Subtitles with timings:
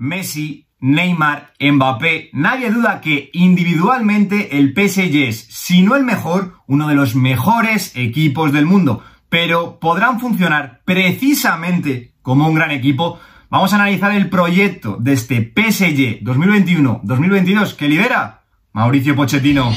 [0.00, 6.88] Messi, Neymar, Mbappé, nadie duda que individualmente el PSG es, si no el mejor, uno
[6.88, 9.04] de los mejores equipos del mundo.
[9.28, 13.20] Pero podrán funcionar precisamente como un gran equipo.
[13.50, 18.42] Vamos a analizar el proyecto de este PSG 2021-2022 que lidera
[18.72, 19.70] Mauricio Pochettino.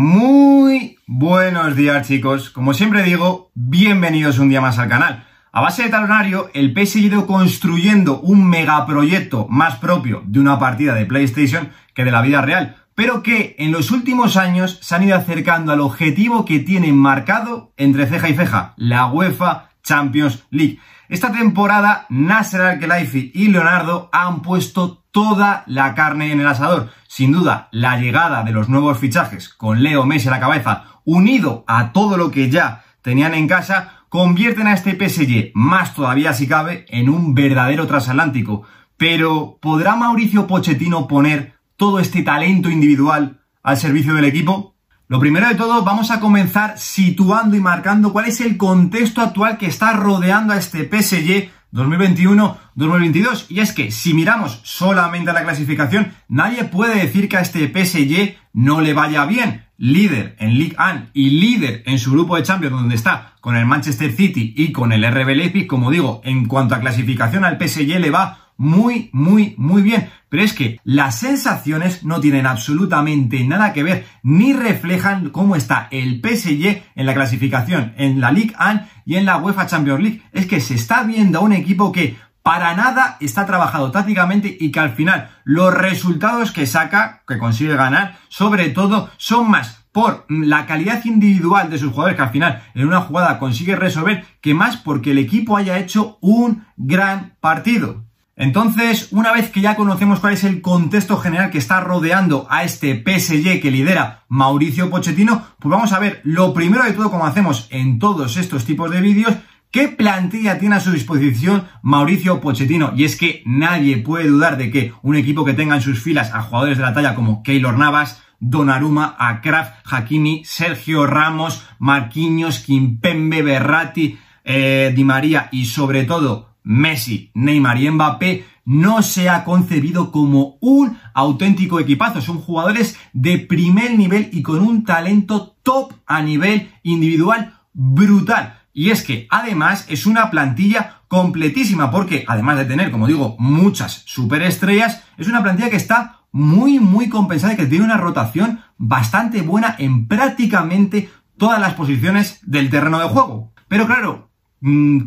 [0.00, 5.26] Muy buenos días chicos, como siempre digo, bienvenidos un día más al canal.
[5.50, 10.60] A base de talonario, el PSG ha ido construyendo un megaproyecto más propio de una
[10.60, 14.94] partida de PlayStation que de la vida real, pero que en los últimos años se
[14.94, 20.44] han ido acercando al objetivo que tienen marcado entre ceja y ceja, la UEFA Champions
[20.50, 20.78] League.
[21.08, 26.90] Esta temporada, Nasser Al-Khelaifi y Leonardo han puesto toda la carne en el asador.
[27.10, 31.64] Sin duda, la llegada de los nuevos fichajes con Leo Messi a la cabeza, unido
[31.66, 36.46] a todo lo que ya tenían en casa, convierten a este PSG, más todavía si
[36.46, 38.64] cabe, en un verdadero transatlántico.
[38.98, 44.76] Pero, ¿podrá Mauricio Pochettino poner todo este talento individual al servicio del equipo?
[45.06, 49.56] Lo primero de todo, vamos a comenzar situando y marcando cuál es el contexto actual
[49.56, 53.46] que está rodeando a este PSG 2021-2022.
[53.48, 57.68] Y es que si miramos solamente a la clasificación, nadie puede decir que a este
[57.68, 59.64] PSG no le vaya bien.
[59.76, 63.64] Líder en League 1 y líder en su grupo de Champions, donde está con el
[63.64, 68.00] Manchester City y con el RB Leipzig, como digo, en cuanto a clasificación al PSG
[68.00, 70.10] le va muy, muy, muy bien.
[70.28, 75.88] Pero es que las sensaciones no tienen absolutamente nada que ver ni reflejan cómo está
[75.90, 80.22] el PSG en la clasificación, en la Ligue 1 y en la UEFA Champions League.
[80.32, 84.70] Es que se está viendo a un equipo que para nada está trabajado tácticamente y
[84.70, 90.26] que al final los resultados que saca, que consigue ganar, sobre todo son más por
[90.28, 94.54] la calidad individual de sus jugadores que al final en una jugada consigue resolver que
[94.54, 98.07] más porque el equipo haya hecho un gran partido.
[98.40, 102.62] Entonces, una vez que ya conocemos cuál es el contexto general que está rodeando a
[102.62, 107.26] este PSG que lidera Mauricio Pochettino, pues vamos a ver lo primero de todo, como
[107.26, 109.34] hacemos en todos estos tipos de vídeos,
[109.70, 112.94] ¿Qué plantilla tiene a su disposición Mauricio Pochettino?
[112.96, 116.32] Y es que nadie puede dudar de que un equipo que tenga en sus filas
[116.32, 123.42] a jugadores de la talla como Keylor Navas, Donnarumma, Akraf, Hakimi, Sergio Ramos, Marquinhos, Kimpembe,
[123.42, 130.12] Berratti, eh, Di María y sobre todo Messi, Neymar y Mbappé no se ha concebido
[130.12, 132.20] como un auténtico equipazo.
[132.20, 138.58] Son jugadores de primer nivel y con un talento top a nivel individual brutal.
[138.74, 144.02] Y es que además es una plantilla completísima porque además de tener, como digo, muchas
[144.04, 149.40] superestrellas, es una plantilla que está muy, muy compensada y que tiene una rotación bastante
[149.40, 151.08] buena en prácticamente
[151.38, 153.54] todas las posiciones del terreno de juego.
[153.68, 154.27] Pero claro,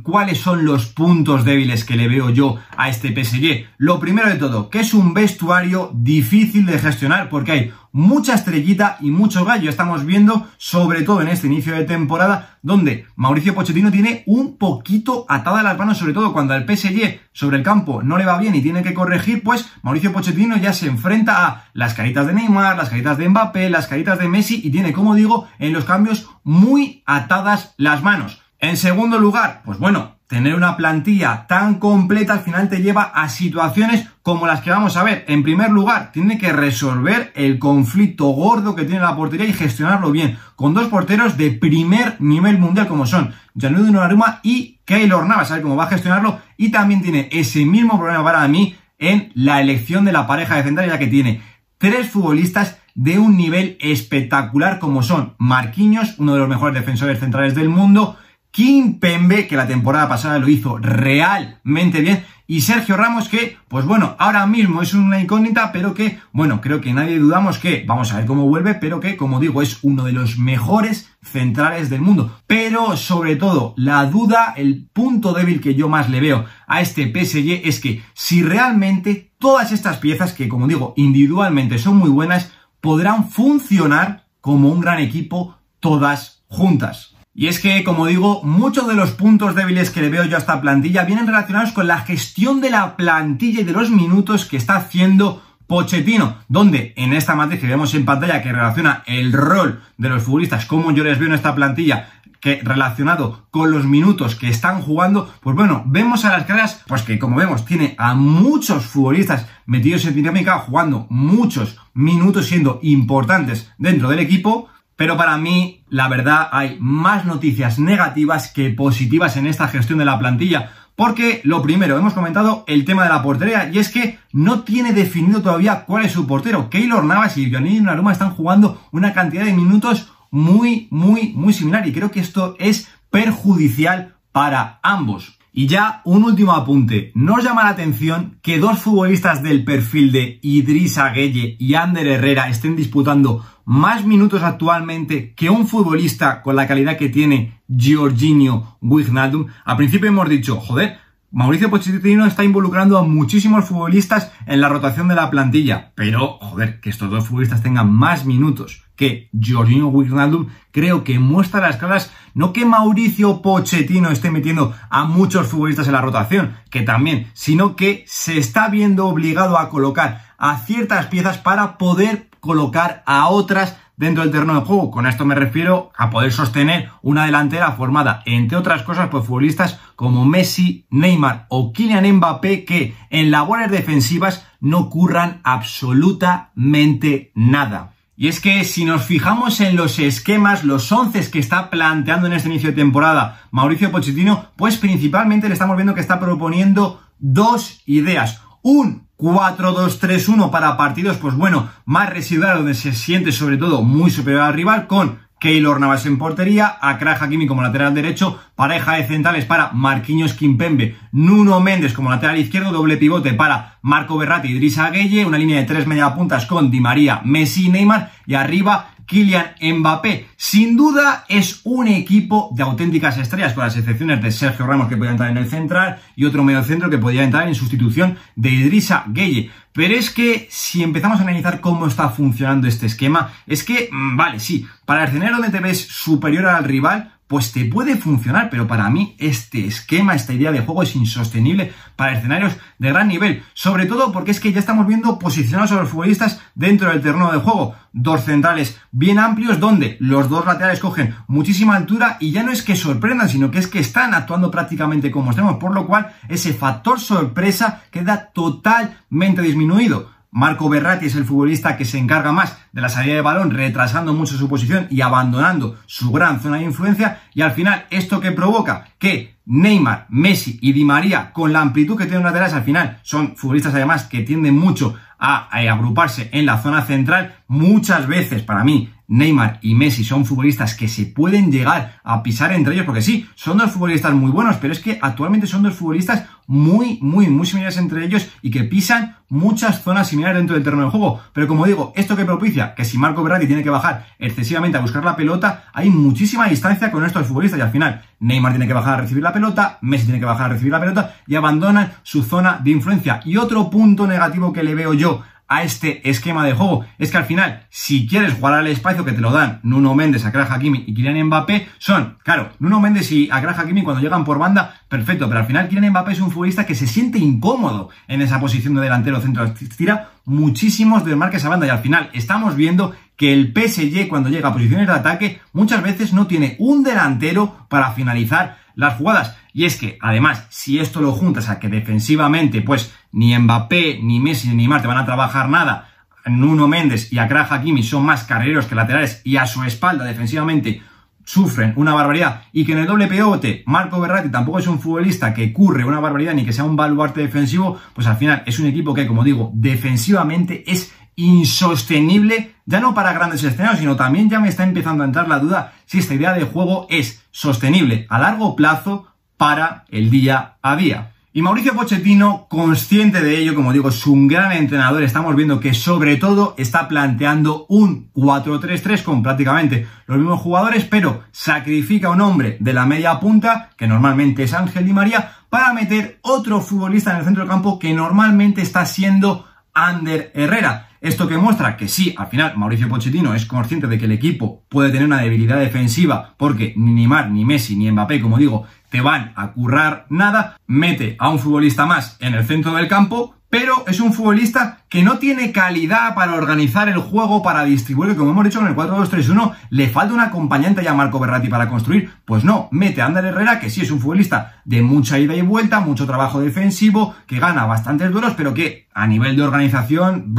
[0.03, 3.67] cuáles son los puntos débiles que le veo yo a este PSG.
[3.77, 8.97] Lo primero de todo, que es un vestuario difícil de gestionar porque hay mucha estrellita
[9.01, 9.69] y mucho gallo.
[9.69, 15.25] Estamos viendo, sobre todo en este inicio de temporada, donde Mauricio Pochettino tiene un poquito
[15.27, 18.55] atada las manos, sobre todo cuando al PSG sobre el campo no le va bien
[18.55, 22.77] y tiene que corregir, pues Mauricio Pochettino ya se enfrenta a las caritas de Neymar,
[22.77, 26.29] las caritas de Mbappé, las caritas de Messi y tiene, como digo, en los cambios
[26.43, 28.41] muy atadas las manos.
[28.61, 33.27] En segundo lugar, pues bueno, tener una plantilla tan completa al final te lleva a
[33.27, 35.25] situaciones como las que vamos a ver.
[35.27, 40.11] En primer lugar, tiene que resolver el conflicto gordo que tiene la portería y gestionarlo
[40.11, 45.47] bien, con dos porteros de primer nivel mundial como son Gianluigi Donnarumma y Keylor Navas,
[45.47, 49.59] saber cómo va a gestionarlo y también tiene ese mismo problema para mí en la
[49.59, 51.41] elección de la pareja de ya que tiene
[51.79, 57.55] tres futbolistas de un nivel espectacular como son Marquinhos, uno de los mejores defensores centrales
[57.55, 58.17] del mundo,
[58.51, 63.85] Kim Pembe, que la temporada pasada lo hizo realmente bien, y Sergio Ramos, que, pues
[63.85, 68.11] bueno, ahora mismo es una incógnita, pero que, bueno, creo que nadie dudamos que, vamos
[68.11, 72.01] a ver cómo vuelve, pero que, como digo, es uno de los mejores centrales del
[72.01, 72.39] mundo.
[72.47, 77.03] Pero, sobre todo, la duda, el punto débil que yo más le veo a este
[77.03, 82.51] PSG es que si realmente todas estas piezas, que como digo, individualmente son muy buenas,
[82.81, 87.10] podrán funcionar como un gran equipo todas juntas.
[87.33, 90.39] Y es que, como digo, muchos de los puntos débiles que le veo yo a
[90.39, 94.57] esta plantilla vienen relacionados con la gestión de la plantilla y de los minutos que
[94.57, 99.81] está haciendo Pochettino, donde en esta matriz que vemos en pantalla que relaciona el rol
[99.97, 102.09] de los futbolistas, como yo les veo en esta plantilla,
[102.41, 107.03] que relacionado con los minutos que están jugando, pues bueno, vemos a las caras, pues
[107.03, 113.71] que como vemos, tiene a muchos futbolistas metidos en dinámica, jugando muchos minutos siendo importantes
[113.77, 114.67] dentro del equipo,
[115.01, 120.05] Pero para mí, la verdad, hay más noticias negativas que positivas en esta gestión de
[120.05, 120.73] la plantilla.
[120.95, 124.93] Porque lo primero, hemos comentado el tema de la portería y es que no tiene
[124.93, 126.69] definido todavía cuál es su portero.
[126.69, 131.87] Keylor Navas y Johnny Naruma están jugando una cantidad de minutos muy, muy, muy similar
[131.87, 135.39] y creo que esto es perjudicial para ambos.
[135.51, 137.11] Y ya un último apunte.
[137.15, 142.49] ¿No llama la atención que dos futbolistas del perfil de Idrissa Gueye y Ander Herrera
[142.49, 149.45] estén disputando más minutos actualmente que un futbolista con la calidad que tiene Giorginio Wijnaldum?
[149.63, 150.97] Al principio hemos dicho, joder,
[151.31, 156.81] Mauricio Pochettino está involucrando a muchísimos futbolistas en la rotación de la plantilla, pero joder,
[156.81, 162.11] que estos dos futbolistas tengan más minutos que Giorgino Wijnaldum, creo que muestra las claras
[162.33, 167.77] no que Mauricio Pochettino esté metiendo a muchos futbolistas en la rotación, que también, sino
[167.77, 173.77] que se está viendo obligado a colocar a ciertas piezas para poder colocar a otras
[173.95, 174.89] dentro del terreno de juego.
[174.89, 179.79] Con esto me refiero a poder sostener una delantera formada, entre otras cosas, por futbolistas
[179.95, 187.93] como Messi, Neymar o Kylian Mbappé, que en labores defensivas no curran absolutamente nada.
[188.17, 192.33] Y es que si nos fijamos en los esquemas, los once que está planteando en
[192.33, 197.83] este inicio de temporada Mauricio Pochettino, pues principalmente le estamos viendo que está proponiendo dos
[197.85, 198.41] ideas.
[198.63, 204.41] Un 4-2-3-1 para partidos, pues bueno, más residual, donde se siente sobre todo muy superior
[204.41, 209.45] al rival, con Keylor Navas en portería, Akra Hakimi como lateral derecho, pareja de centrales
[209.45, 214.91] para Marquinhos Kimpembe, Nuno Méndez como lateral izquierdo, doble pivote para Marco Berratti y Idrissa
[214.91, 218.90] Gueye, una línea de tres media puntas con Di María, Messi y Neymar, y arriba
[219.11, 220.27] Kylian Mbappé.
[220.37, 224.95] Sin duda es un equipo de auténticas estrellas, con las excepciones de Sergio Ramos que
[224.95, 228.51] podía entrar en el central y otro medio centro que podía entrar en sustitución de
[228.51, 229.51] Idrissa Gueye.
[229.73, 234.15] Pero es que si empezamos a analizar cómo está funcionando este esquema, es que, mm,
[234.15, 238.49] vale, sí, para el escenario donde te ves superior al rival, pues te puede funcionar,
[238.49, 243.07] pero para mí este esquema, esta idea de juego es insostenible para escenarios de gran
[243.07, 247.01] nivel, sobre todo porque es que ya estamos viendo posicionados a los futbolistas dentro del
[247.01, 252.31] terreno de juego, dos centrales bien amplios donde los dos laterales cogen muchísima altura y
[252.31, 255.73] ya no es que sorprendan, sino que es que están actuando prácticamente como estemos, por
[255.73, 260.09] lo cual ese factor sorpresa queda totalmente disminuido.
[260.33, 264.13] Marco Berratti es el futbolista que se encarga más de la salida de balón, retrasando
[264.13, 267.21] mucho su posición y abandonando su gran zona de influencia.
[267.33, 268.87] Y al final, ¿esto que provoca?
[268.97, 273.35] Que Neymar, Messi y Di María, con la amplitud que tienen laterales, al final son
[273.35, 277.35] futbolistas además que tienden mucho a, a agruparse en la zona central.
[277.47, 282.53] Muchas veces, para mí, Neymar y Messi son futbolistas que se pueden llegar a pisar
[282.53, 285.75] entre ellos, porque sí, son dos futbolistas muy buenos, pero es que actualmente son dos
[285.75, 290.63] futbolistas muy, muy, muy similares entre ellos y que pisan muchas zonas similares dentro del
[290.63, 291.19] terreno de juego.
[291.33, 294.81] Pero como digo, esto que propicia que si Marco Berratti tiene que bajar excesivamente a
[294.81, 298.73] buscar la pelota, hay muchísima distancia con estos futbolistas y al final Neymar tiene que
[298.73, 301.91] bajar a recibir la pelota, Messi tiene que bajar a recibir la pelota y abandonan
[302.03, 303.19] su zona de influencia.
[303.25, 306.85] Y otro punto negativo que le veo yo a este esquema de juego.
[306.97, 310.23] Es que al final, si quieres jugar al espacio que te lo dan Nuno Méndez,
[310.23, 314.39] Akra Hakimi y Kylian Mbappé, son, claro, Nuno Méndez y Akra Hakimi cuando llegan por
[314.39, 318.21] banda, perfecto, pero al final Kylian Mbappé es un futbolista que se siente incómodo en
[318.21, 319.53] esa posición de delantero centro.
[319.75, 324.49] Tira muchísimos desmarques a banda y al final estamos viendo que el PSG cuando llega
[324.49, 329.37] a posiciones de ataque muchas veces no tiene un delantero para finalizar las jugadas.
[329.53, 334.19] Y es que, además, si esto lo juntas a que defensivamente, pues ni Mbappé, ni
[334.19, 335.89] Messi, ni Neymar te van a trabajar nada,
[336.25, 340.81] Nuno Méndez y Akra Hakimi son más carreros que laterales y a su espalda defensivamente
[341.23, 345.33] sufren una barbaridad y que en el doble pivote Marco Berratti tampoco es un futbolista
[345.33, 348.67] que curre una barbaridad ni que sea un baluarte defensivo, pues al final es un
[348.67, 354.39] equipo que, como digo, defensivamente es insostenible, ya no para grandes escenarios, sino también ya
[354.39, 358.19] me está empezando a entrar la duda si esta idea de juego es sostenible a
[358.19, 359.07] largo plazo
[359.37, 361.11] para el día a día.
[361.33, 365.73] Y Mauricio Pochettino, consciente de ello, como digo, es un gran entrenador, estamos viendo que
[365.73, 372.19] sobre todo está planteando un 4-3-3 con prácticamente los mismos jugadores, pero sacrifica a un
[372.19, 377.11] hombre de la media punta, que normalmente es Ángel Di María, para meter otro futbolista
[377.11, 380.89] en el centro del campo que normalmente está siendo Ander Herrera.
[381.01, 384.63] Esto que muestra que sí, al final Mauricio Pochettino es consciente de que el equipo
[384.69, 389.01] puede tener una debilidad defensiva porque ni Neymar, ni Messi, ni Mbappé, como digo, te
[389.01, 393.83] van a currar nada, mete a un futbolista más en el centro del campo, pero
[393.87, 398.45] es un futbolista que no tiene calidad para organizar el juego, para distribuir, como hemos
[398.45, 402.45] dicho en el 4-2-3-1, le falta un acompañante ya a Marco Berratti para construir, pues
[402.45, 405.81] no, mete a Ander Herrera, que sí es un futbolista de mucha ida y vuelta,
[405.81, 410.35] mucho trabajo defensivo, que gana bastantes duelos, pero que a nivel de organización,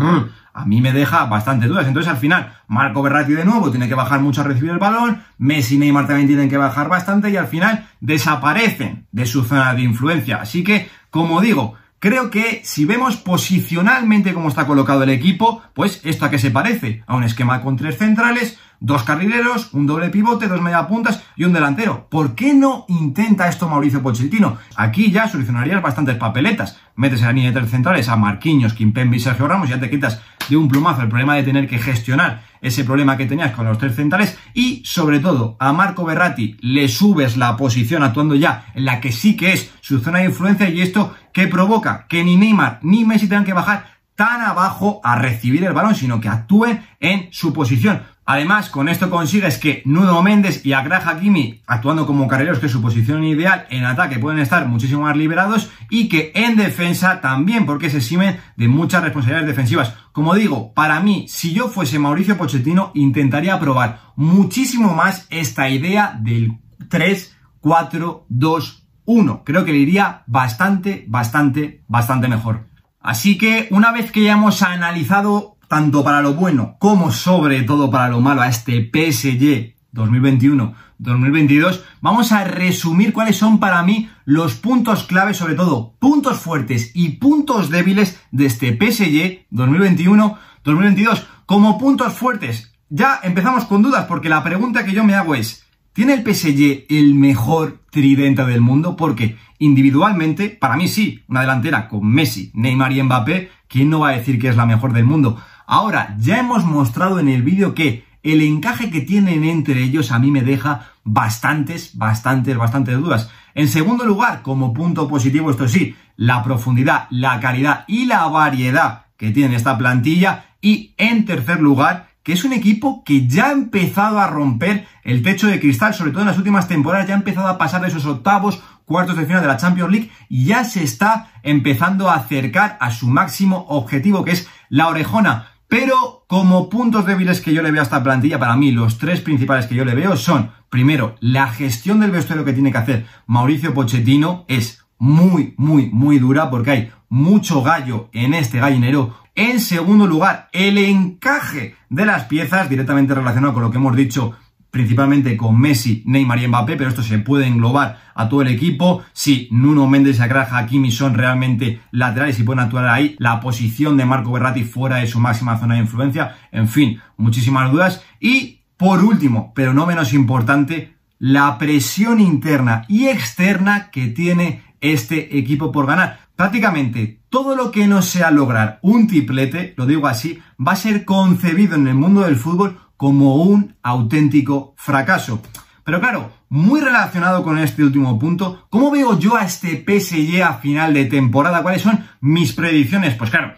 [0.54, 1.86] a mí me deja bastante dudas.
[1.86, 5.22] Entonces al final, Marco Berratti de nuevo tiene que bajar mucho a recibir el balón,
[5.38, 9.74] Messi y Neymar también tienen que bajar bastante y al final desaparecen de su zona
[9.74, 10.40] de influencia.
[10.40, 16.00] Así que, como digo, Creo que si vemos posicionalmente cómo está colocado el equipo, pues
[16.02, 17.04] esto a qué se parece?
[17.06, 21.52] A un esquema con tres centrales, dos carrileros, un doble pivote, dos mediapuntas y un
[21.52, 22.08] delantero.
[22.10, 24.58] ¿Por qué no intenta esto Mauricio Pochettino?
[24.74, 26.76] Aquí ya solucionarías bastantes papeletas.
[26.96, 29.78] Metes en la línea de tres centrales a Marquinhos, Kimpembe y Sergio Ramos y ya
[29.78, 33.52] te quitas de un plumazo el problema de tener que gestionar ese problema que tenías
[33.52, 38.34] con los tres centrales y sobre todo a Marco Berratti le subes la posición actuando
[38.34, 42.06] ya en la que sí que es su zona de influencia y esto que provoca
[42.08, 46.20] que ni Neymar ni Messi tengan que bajar tan abajo a recibir el balón, sino
[46.20, 48.02] que actúen en su posición.
[48.24, 52.72] Además, con esto consigues que Nuno Méndez y Agrah Hakimi, actuando como carreros, que es
[52.72, 57.66] su posición ideal, en ataque pueden estar muchísimo más liberados y que en defensa también,
[57.66, 59.94] porque se exime de muchas responsabilidades defensivas.
[60.12, 66.16] Como digo, para mí, si yo fuese Mauricio Pochettino, intentaría probar muchísimo más esta idea
[66.20, 69.42] del 3, 4, 2, 1.
[69.44, 72.71] Creo que le iría bastante, bastante, bastante mejor.
[73.02, 77.90] Así que una vez que ya hemos analizado tanto para lo bueno como sobre todo
[77.90, 84.54] para lo malo a este PSG 2021-2022, vamos a resumir cuáles son para mí los
[84.54, 91.24] puntos clave, sobre todo puntos fuertes y puntos débiles de este PSG 2021-2022.
[91.44, 95.64] Como puntos fuertes, ya empezamos con dudas porque la pregunta que yo me hago es,
[95.92, 98.96] ¿tiene el PSG el mejor tridente del mundo?
[98.96, 104.10] Porque individualmente, para mí sí, una delantera con Messi, Neymar y Mbappé, ¿quién no va
[104.10, 105.40] a decir que es la mejor del mundo?
[105.66, 110.18] Ahora, ya hemos mostrado en el vídeo que el encaje que tienen entre ellos a
[110.18, 113.30] mí me deja bastantes, bastantes, bastantes dudas.
[113.54, 119.06] En segundo lugar, como punto positivo, esto sí, la profundidad, la calidad y la variedad
[119.16, 120.46] que tiene esta plantilla.
[120.60, 125.22] Y en tercer lugar, que es un equipo que ya ha empezado a romper el
[125.22, 127.88] techo de cristal, sobre todo en las últimas temporadas, ya ha empezado a pasar de
[127.88, 132.16] esos octavos, cuartos de final de la Champions League y ya se está empezando a
[132.16, 135.48] acercar a su máximo objetivo, que es la orejona.
[135.68, 139.22] Pero como puntos débiles que yo le veo a esta plantilla, para mí los tres
[139.22, 143.06] principales que yo le veo son, primero, la gestión del vestuario que tiene que hacer
[143.26, 149.14] Mauricio Pochettino es muy, muy, muy dura porque hay mucho gallo en este gallinero.
[149.34, 154.36] En segundo lugar, el encaje de las piezas directamente relacionado con lo que hemos dicho
[154.72, 159.02] principalmente con Messi, Neymar y Mbappé, pero esto se puede englobar a todo el equipo.
[159.12, 164.06] Si Nuno Méndez y Hakimi son realmente laterales y pueden actuar ahí, la posición de
[164.06, 168.02] Marco Berratti fuera de su máxima zona de influencia, en fin, muchísimas dudas.
[168.18, 175.36] Y por último, pero no menos importante, la presión interna y externa que tiene este
[175.36, 176.20] equipo por ganar.
[176.42, 181.04] Prácticamente todo lo que no sea lograr un triplete, lo digo así, va a ser
[181.04, 185.40] concebido en el mundo del fútbol como un auténtico fracaso.
[185.84, 190.54] Pero claro, muy relacionado con este último punto, ¿cómo veo yo a este PSG a
[190.54, 191.62] final de temporada?
[191.62, 193.14] ¿Cuáles son mis predicciones?
[193.14, 193.54] Pues claro,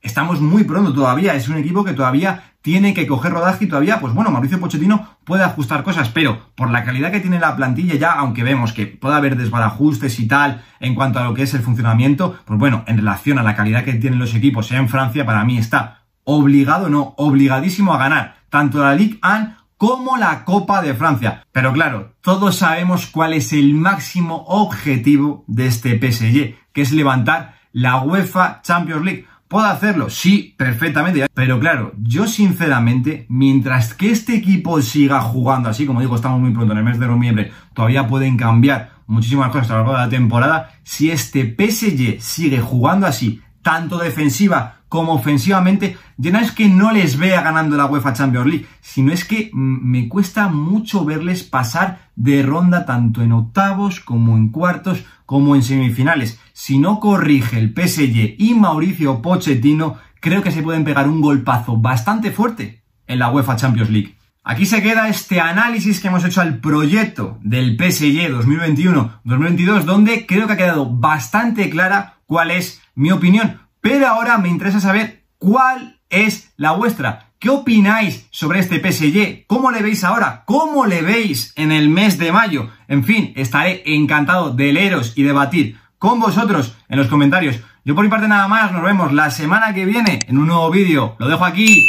[0.00, 4.00] estamos muy pronto todavía, es un equipo que todavía tiene que coger rodaje y todavía,
[4.00, 7.96] pues bueno, Mauricio Pochettino puede ajustar cosas, pero por la calidad que tiene la plantilla
[7.96, 11.52] ya, aunque vemos que puede haber desbarajustes y tal en cuanto a lo que es
[11.52, 15.26] el funcionamiento, pues bueno, en relación a la calidad que tienen los equipos en Francia,
[15.26, 20.80] para mí está obligado, no, obligadísimo a ganar tanto la Ligue 1 como la Copa
[20.80, 21.44] de Francia.
[21.52, 27.56] Pero claro, todos sabemos cuál es el máximo objetivo de este PSG, que es levantar
[27.72, 29.26] la UEFA Champions League.
[29.54, 30.10] ¿Puedo hacerlo?
[30.10, 31.28] Sí, perfectamente.
[31.32, 36.50] Pero claro, yo sinceramente, mientras que este equipo siga jugando así, como digo, estamos muy
[36.50, 39.98] pronto en el mes de noviembre, todavía pueden cambiar muchísimas cosas a lo largo de
[39.98, 40.72] la temporada.
[40.82, 46.92] Si este PSG sigue jugando así, tanto defensiva como ofensivamente, ya no es que no
[46.92, 52.10] les vea ganando la UEFA Champions League, sino es que me cuesta mucho verles pasar
[52.14, 56.38] de ronda tanto en octavos como en cuartos como en semifinales.
[56.52, 61.76] Si no corrige el PSG y Mauricio Pochettino, creo que se pueden pegar un golpazo
[61.76, 64.14] bastante fuerte en la UEFA Champions League.
[64.44, 70.46] Aquí se queda este análisis que hemos hecho al proyecto del PSG 2021-2022, donde creo
[70.46, 73.63] que ha quedado bastante clara cuál es mi opinión.
[73.84, 77.32] Pero ahora me interesa saber cuál es la vuestra.
[77.38, 79.44] ¿Qué opináis sobre este PSG?
[79.46, 80.42] ¿Cómo le veis ahora?
[80.46, 82.70] ¿Cómo le veis en el mes de mayo?
[82.88, 87.56] En fin, estaré encantado de leeros y debatir con vosotros en los comentarios.
[87.84, 90.70] Yo por mi parte nada más, nos vemos la semana que viene en un nuevo
[90.70, 91.16] vídeo.
[91.18, 91.86] Lo dejo aquí.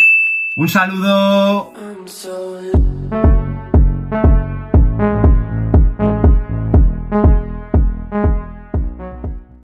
[0.57, 1.71] Un saludo.